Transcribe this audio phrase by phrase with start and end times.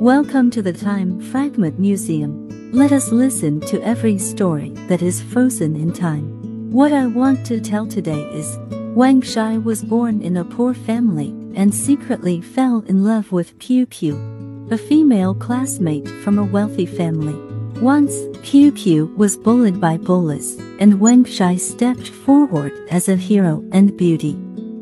[0.00, 2.70] Welcome to the Time Fragment Museum.
[2.70, 6.70] Let us listen to every story that is frozen in time.
[6.70, 8.58] What I want to tell today is
[8.94, 13.86] Wang Shai was born in a poor family and secretly fell in love with Qiu
[13.86, 17.34] Qiu, a female classmate from a wealthy family.
[17.80, 18.12] Once,
[18.44, 23.96] Qiu Qiu was bullied by bullies, and Wang Shai stepped forward as a hero and
[23.96, 24.36] beauty.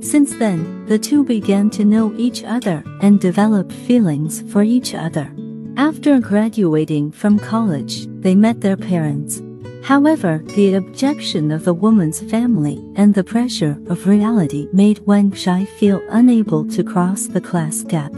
[0.05, 5.33] Since then, the two began to know each other and develop feelings for each other.
[5.79, 9.41] After graduating from college, they met their parents.
[9.83, 15.65] However, the objection of the woman's family and the pressure of reality made Wang Shai
[15.65, 18.13] feel unable to cross the class gap.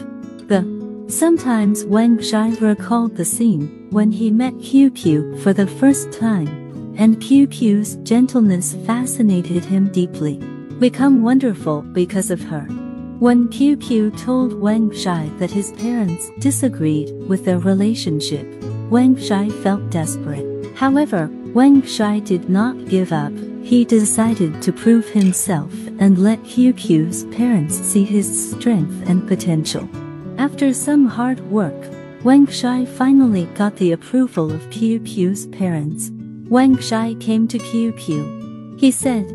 [0.48, 0.66] The
[1.08, 6.48] Sometimes Wang Shai recalled the scene when he met Qiu for the first time,
[6.98, 10.40] and Qiu's gentleness fascinated him deeply
[10.78, 12.66] become wonderful because of her.
[13.18, 18.46] When Qiu told Wang Shai that his parents disagreed with their relationship,
[18.90, 20.44] Wang Shai felt desperate.
[20.76, 23.32] However, Wang Shai did not give up.
[23.62, 29.88] He decided to prove himself and let Qiu's parents see his strength and potential.
[30.36, 31.74] After some hard work,
[32.22, 36.10] Wang Shai finally got the approval of Qiu's parents.
[36.50, 38.78] Wang Shai came to Qiu.
[38.78, 39.26] He said,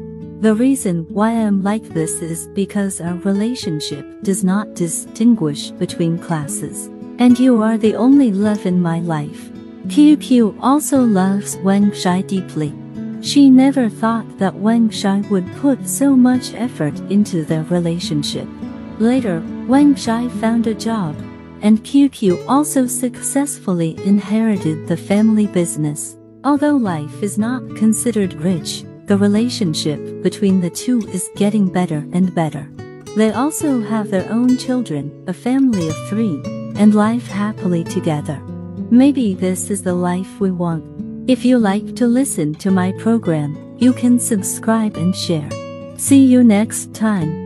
[0.41, 6.87] the reason why I'm like this is because our relationship does not distinguish between classes.
[7.19, 9.51] And you are the only love in my life.
[9.85, 12.73] Qiu also loves Wang Shai deeply.
[13.21, 18.47] She never thought that Wang Shai would put so much effort into their relationship.
[18.97, 21.15] Later, Wang Shai found a job,
[21.61, 26.17] and Qiu also successfully inherited the family business.
[26.43, 32.33] Although life is not considered rich, the relationship between the two is getting better and
[32.33, 32.69] better.
[33.15, 36.41] They also have their own children, a family of three,
[36.75, 38.39] and live happily together.
[38.89, 40.83] Maybe this is the life we want.
[41.29, 45.49] If you like to listen to my program, you can subscribe and share.
[45.97, 47.40] See you next time.